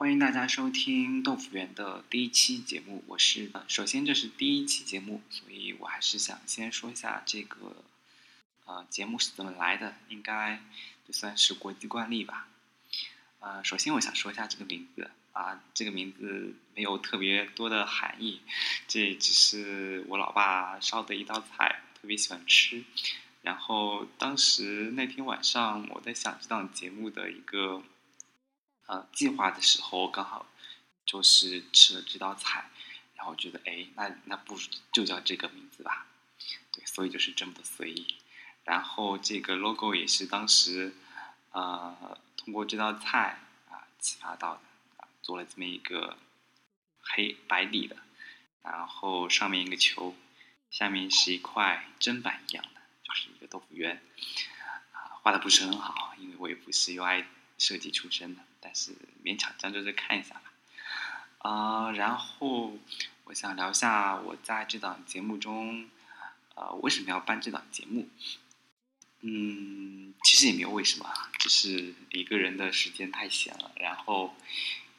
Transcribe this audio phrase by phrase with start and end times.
[0.00, 7.84] 欢迎大家收听豆腐园的第一期节目，我是首先这是第一期节目，所以我还是想先说一下这个
[8.64, 10.62] 呃节目是怎么来的，应该
[11.06, 12.48] 就算是国际惯例吧。
[13.40, 18.40] 呃，首先我想说一下这个名字啊，这个名字没有特别多的含义，
[18.88, 22.82] 这只是我老爸烧的一道菜，特别喜欢吃。
[23.42, 27.82] 然后当时那天晚上我在想这档节目的一个。
[28.90, 30.44] 呃，计划的时候刚好
[31.06, 32.68] 就是吃了这道菜，
[33.14, 34.60] 然后觉得哎，那那不如
[34.92, 36.08] 就叫这个名字吧，
[36.72, 38.16] 对，所以就是这么的随意。
[38.64, 40.92] 然后这个 logo 也是当时
[41.52, 43.38] 呃通过这道菜
[43.70, 44.62] 啊启发到的
[44.96, 46.18] 啊，做了这么一个
[47.00, 47.96] 黑白底的，
[48.62, 50.16] 然后上面一个球，
[50.68, 54.02] 下面是一块砧板一样的，就是一个豆腐圆。
[54.90, 57.24] 啊，画的不是很好，因为我也不是 UI
[57.60, 58.40] 设计出身的。
[58.62, 58.92] 但是
[59.24, 60.52] 勉强将就着看一下吧，
[61.38, 62.76] 啊，然后
[63.24, 65.88] 我想聊一下我在这档节目中，
[66.54, 68.06] 呃，为什么要办这档节目？
[69.22, 74.34] 嗯，其实也没有为什么，只是一个人的时间太闲了，然后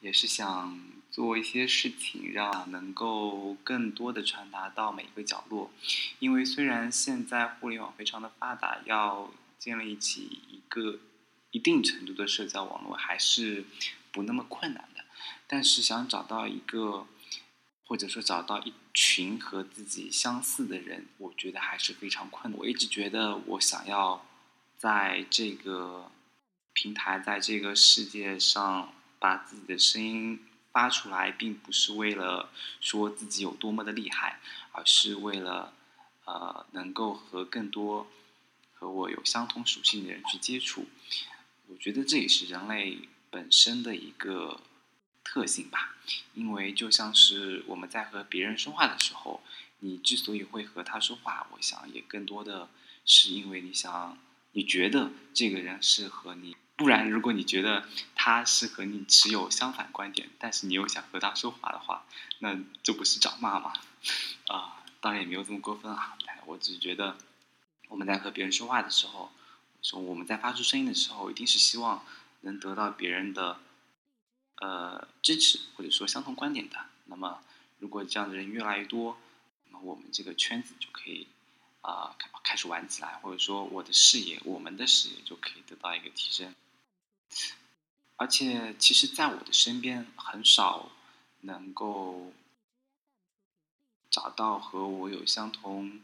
[0.00, 5.72] 也是想做一些事情，让能够更多的传达到每一个角落。
[6.20, 11.00] 因为虽然现在互联网非常的发达，要建立起一个。
[11.50, 13.64] 一定程度的社交网络还是
[14.12, 15.04] 不那么困难的，
[15.46, 17.06] 但是想找到一个，
[17.84, 22.60] 或者说找到一群和自己相似的人，我觉得还是非常困难。
[22.60, 24.26] 我一直觉得，我想要
[24.76, 26.10] 在这个
[26.74, 34.40] 平台，在这个世界上把自己的声音发出来，并不是为了说自己有多么的厉害，
[34.72, 35.72] 而是为了
[36.26, 38.06] 呃，能够和更多
[38.74, 40.86] 和我有相同属性的人去接触。
[41.70, 42.98] 我觉得这也是人类
[43.30, 44.60] 本身的一个
[45.22, 45.96] 特性吧，
[46.32, 49.42] 因为就像是我们在和别人说话的时候，
[49.80, 52.70] 你之所以会和他说话，我想也更多的
[53.04, 54.18] 是因为你想，
[54.52, 62.06] 你觉得这个人适合你，不然如果你觉得他是和你持有相反观点，但是你又想和他说话的话，
[62.38, 63.74] 那这不是找骂吗？
[64.46, 66.16] 啊，当然也没有这么过分啊，
[66.46, 67.18] 我只是觉得
[67.88, 69.30] 我们在和别人说话的时候。
[69.82, 72.04] 说我们在发出声音的时候，一定是希望
[72.40, 73.60] 能得到别人的
[74.56, 76.86] 呃支持，或者说相同观点的。
[77.06, 77.42] 那么，
[77.78, 79.18] 如果这样的人越来越多，
[79.66, 81.26] 那么我们这个圈子就可以
[81.80, 86.54] 啊开开始玩起来，或者说我的视野，我们的视野就可以得到一个提升。
[88.16, 90.90] 而且，其实，在我的身边，很少
[91.42, 92.32] 能够
[94.10, 96.00] 找到和我有相同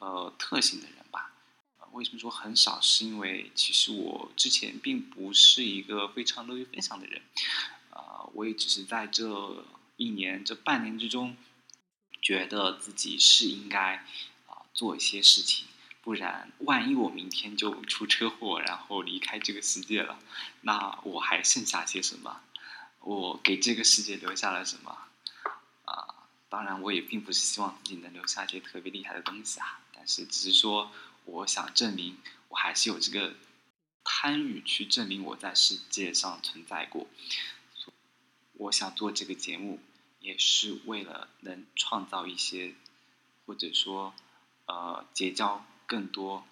[0.00, 1.03] 呃特性的人。
[1.94, 2.80] 为什么说很少？
[2.80, 7.22] 是因为其实我之前并不是一个非常乐于分享的人，
[7.90, 9.64] 啊，我也只是在这
[9.96, 11.36] 一年、这半年之中，
[12.20, 14.04] 觉得自己是应该
[14.48, 15.66] 啊做一些事情，
[16.02, 20.18] 不然万一我明天就出车祸，然后离开这个世界了，
[20.62, 22.40] 那我还剩下些什么？
[23.02, 24.98] 我给这个世界留下了什么？
[25.84, 30.90] 啊，当然我也并不是希望自己能留下一些特别厉害的东西啊，但是只是说。
[31.24, 32.18] 我想证明，
[32.48, 33.34] 我还是有这个
[34.04, 37.06] 贪欲去证明我在世界上存在过。
[38.54, 39.80] 我想做这个节目，
[40.20, 42.74] 也是为了能创造一些，
[43.44, 44.14] 或者说，
[44.66, 46.46] 呃，结交更多，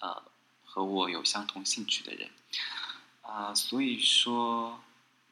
[0.00, 0.30] 呃，
[0.62, 2.30] 和我有相同兴趣的人。
[3.22, 4.84] 啊，所以说，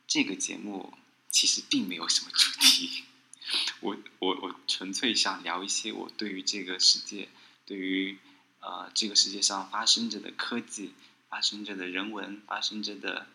[0.06, 0.94] 这个节目
[1.28, 3.04] 其实并没有什么主题。
[3.80, 7.28] 我我我纯粹想聊一些我对于这个世界。
[7.64, 8.18] 对于
[8.60, 10.94] 呃这个世界上发生着的科技、
[11.28, 13.26] 发生着的人文、发生着的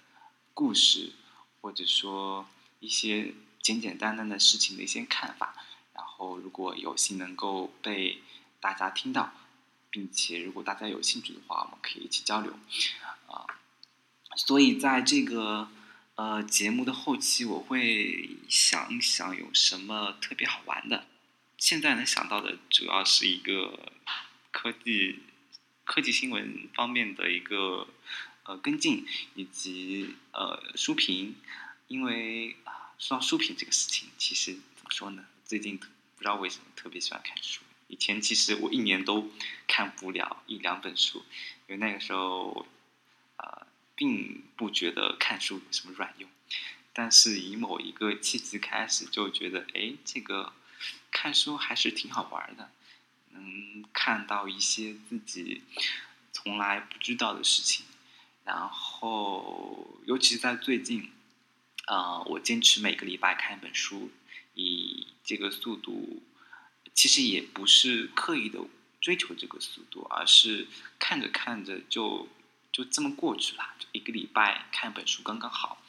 [0.54, 1.14] 故事，
[1.62, 2.48] 或者说
[2.80, 5.56] 一些简简单单的事情的一些看法，
[5.94, 8.22] 然后如果有幸能够被
[8.60, 9.34] 大家听到，
[9.90, 12.54] 并且如果大家有兴趣的话，我们可以一起交流
[13.28, 13.46] 啊。
[14.36, 15.70] 所以在这个
[16.16, 21.06] 呃节目的后期，我会想一想有什么特别好玩的。
[21.58, 23.92] 现在能想到的主要是一个
[24.58, 25.20] 科技
[25.86, 27.88] 科技新闻方面的一个
[28.42, 29.06] 呃跟进，
[29.36, 31.36] 以及呃书评。
[31.88, 35.24] 因为啊，说到书评这个事情，其实怎么说呢？
[35.46, 35.86] 最近不
[36.18, 37.62] 知道为什么特别喜欢看书。
[37.88, 39.32] 以前其实我一年都
[39.68, 41.24] 看不了一两本书，
[41.68, 42.66] 因为那个时候
[43.36, 46.28] 啊，并不觉得看书有什么卵用。
[46.94, 50.52] 但是以某一个契机开始，就觉得哎，这个。
[51.10, 52.70] 看书还是挺好玩的，
[53.38, 55.64] 能看到一些自己
[56.32, 57.86] 从来不知道的事情。
[58.44, 61.12] 然后，尤其是在最近，
[61.88, 64.10] 呃，我坚持每个礼拜看一本书，
[64.54, 66.24] 以这个速度，
[66.94, 68.60] 其实也不是刻意的
[69.02, 70.68] 追求这个速度，而是
[70.98, 72.30] 看着看着就
[72.72, 75.82] 就这么过去了，一个礼拜看一本书刚刚好。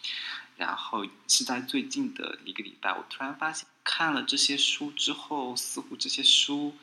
[0.56, 6.74] 然后是在最近的一个礼拜，我突然发现，看了这些书之后，似乎这些书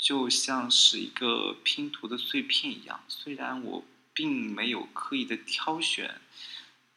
[0.00, 6.20] 就像是一个拼图的碎片一样，虽然我并没有刻意的挑选，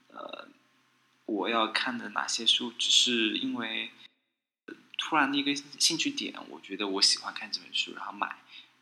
[0.07, 0.47] 呃。
[1.25, 3.89] 我要看的哪些书，只是因为
[4.97, 8.27] 突然的一个兴趣点，我觉得我喜欢看这本书，然后买，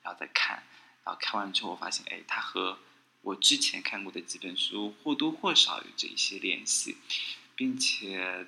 [0.01, 0.63] 然后再看，
[1.03, 2.79] 然后看完之后，我发现，哎，它和
[3.21, 6.97] 我之前看过的几本书或多或少有着一些联系，
[7.55, 8.47] 并且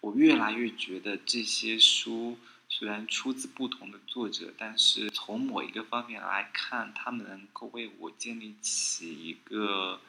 [0.00, 2.36] 我越来越觉得这些书
[2.76, 10.00] 虽然出自不同的作者，但是从某一个方面来看，他们能够为我建立起一个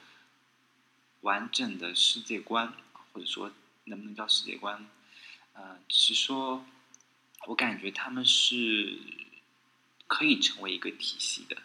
[1.21, 2.73] 完整的世界观。
[3.13, 3.51] 或者说，
[3.83, 4.83] 能不能叫世界观？
[5.53, 6.65] 呃，只是说，
[7.45, 8.99] 我感觉他们是
[10.07, 11.61] 可以成为一个体系的。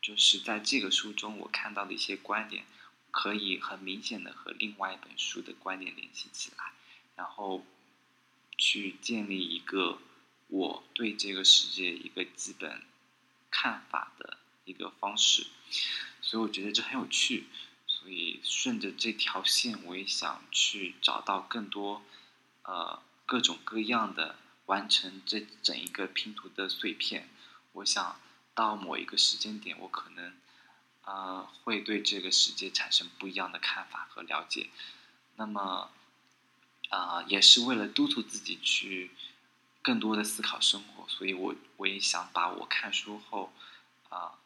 [0.00, 2.64] 就是在这个书中，我看到的一些观点，
[3.10, 6.72] 可以很明显的和另外一本书的观点联系起来，
[7.16, 7.66] 然后
[8.56, 9.98] 去建立一个
[10.48, 12.82] 我对这个世界一个基本
[13.50, 15.46] 看法的一个方式。
[16.20, 17.46] 所以我觉得这很有趣。
[17.86, 22.02] 所以顺着这条线，我也想去找到更多，
[22.62, 24.36] 呃，各种各样的
[24.66, 27.28] 完成这整一个拼图的碎片。
[27.72, 28.18] 我想
[28.54, 30.32] 到某一个时间点，我可能，
[31.02, 34.70] 呃，会对这个世界产生不一样的看法和了解。
[35.36, 35.90] 那么，
[36.88, 39.10] 啊，也是为了督促自己去
[39.88, 43.54] 更多的思考生活，所以我我也想把我看书后，
[44.10, 44.38] 啊，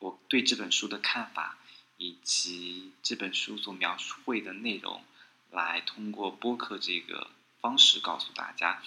[0.00, 1.58] 我对这本书的看法。
[1.96, 5.04] 以及这本书所描述会的内容，
[5.52, 7.30] 来通过播客这个
[7.60, 8.82] 方式告诉大家。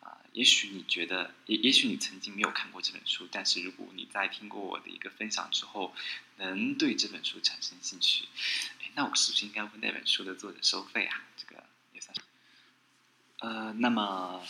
[0.00, 5.94] 啊，也许你觉得，也也许你曾经没有看过这本书，但是如果你在听过我的一个分享之后，
[6.36, 8.24] 能对这本书产生兴趣，
[8.80, 11.22] 哎，那我是不是应该为那本书的作者收费啊？
[11.36, 12.22] 这个也算是。
[13.38, 14.44] 呃，那么，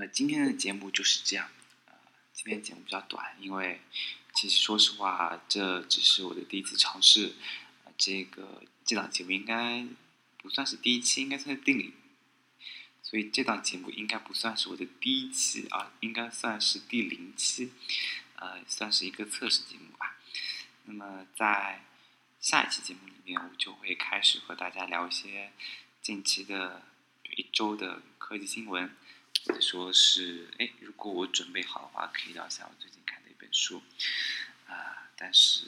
[0.00, 1.50] 那今天的节目就是这样。
[1.86, 1.92] 呃
[2.32, 3.80] 今天节目比较短，因为
[4.32, 7.34] 其实说实话，这只是我的第一次尝试。
[7.82, 9.84] 呃这个这档节目应该
[10.36, 11.92] 不算是第一期，应该算是第零，
[13.02, 17.72] 所以这档节目应该不算是我的第一期啊，应该算是第零期，
[18.36, 20.16] 呃，算是一个测试节目吧。
[20.84, 21.84] 那么在
[22.40, 25.52] 下一期节目里面，我就会开始和大家聊一些
[26.00, 26.82] 近期的
[27.36, 28.94] 一周的科技新闻。
[29.60, 33.82] 说是，哎，如果我准备好的话，可以聊一下我最近看的一本书，
[34.66, 35.66] 啊，但是，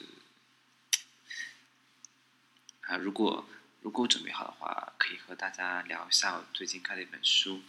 [2.82, 3.46] 啊，如果
[3.82, 7.62] 如果准备好的话，可以和大家聊一下我最近看的一本书，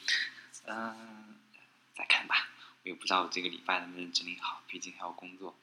[0.66, 1.36] 嗯，
[1.96, 2.50] 再看吧，
[2.84, 5.58] 我也不知道我这个礼拜能不能整理好，毕竟还要工作，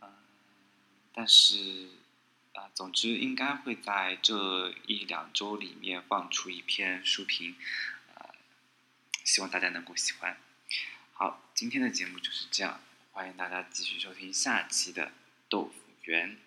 [0.00, 0.12] 嗯，
[1.14, 1.88] 但是，
[2.54, 7.56] 啊，总之应该会在这一两周里面放出一篇书评。
[9.28, 10.38] 希望大家能够喜欢。
[11.12, 12.80] 好，今天的节目就是这样，
[13.12, 15.12] 欢迎大家继续收听下期的
[15.50, 16.38] 豆腐园，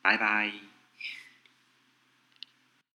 [0.00, 0.50] 拜拜。